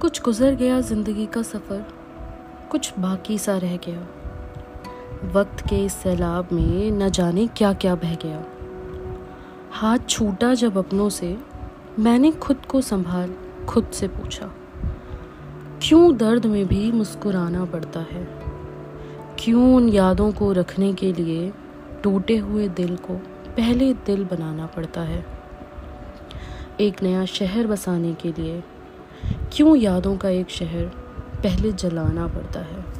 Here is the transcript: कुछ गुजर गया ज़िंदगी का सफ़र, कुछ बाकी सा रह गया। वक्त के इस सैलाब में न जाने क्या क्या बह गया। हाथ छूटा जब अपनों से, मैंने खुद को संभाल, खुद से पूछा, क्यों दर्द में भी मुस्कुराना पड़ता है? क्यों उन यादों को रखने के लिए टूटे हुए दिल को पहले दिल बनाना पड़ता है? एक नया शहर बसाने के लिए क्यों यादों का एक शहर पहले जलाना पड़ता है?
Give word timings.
कुछ 0.00 0.22
गुजर 0.22 0.54
गया 0.54 0.80
ज़िंदगी 0.80 1.26
का 1.26 1.42
सफ़र, 1.42 1.84
कुछ 2.70 2.92
बाकी 2.98 3.36
सा 3.38 3.56
रह 3.56 3.76
गया। 3.76 4.00
वक्त 5.32 5.60
के 5.60 5.84
इस 5.84 5.92
सैलाब 5.92 6.48
में 6.52 6.90
न 6.90 7.08
जाने 7.08 7.46
क्या 7.46 7.72
क्या 7.72 7.94
बह 7.94 8.14
गया। 8.14 8.44
हाथ 9.70 9.98
छूटा 10.08 10.54
जब 10.54 10.78
अपनों 10.78 11.08
से, 11.08 11.36
मैंने 11.98 12.30
खुद 12.30 12.64
को 12.66 12.80
संभाल, 12.80 13.34
खुद 13.68 13.90
से 13.92 14.08
पूछा, 14.08 14.50
क्यों 15.82 16.16
दर्द 16.16 16.46
में 16.46 16.66
भी 16.66 16.92
मुस्कुराना 16.92 17.64
पड़ता 17.64 18.00
है? 18.00 18.24
क्यों 19.38 19.74
उन 19.76 19.88
यादों 19.88 20.32
को 20.32 20.52
रखने 20.52 20.92
के 20.94 21.12
लिए 21.12 21.52
टूटे 22.02 22.36
हुए 22.38 22.68
दिल 22.68 22.96
को 22.96 23.14
पहले 23.56 23.92
दिल 24.06 24.24
बनाना 24.24 24.66
पड़ता 24.66 25.00
है? 25.00 25.24
एक 26.80 27.02
नया 27.02 27.24
शहर 27.24 27.66
बसाने 27.66 28.14
के 28.14 28.32
लिए 28.32 28.62
क्यों 29.52 29.76
यादों 29.76 30.16
का 30.16 30.28
एक 30.28 30.50
शहर 30.50 30.84
पहले 31.42 31.72
जलाना 31.72 32.26
पड़ता 32.26 32.60
है? 32.60 32.99